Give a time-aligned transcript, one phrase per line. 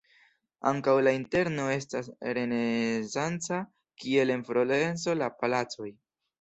[0.69, 2.09] Ankaŭ la interno estas
[2.39, 3.61] renesanca,
[4.03, 5.95] kiel en Florenco la palacoj.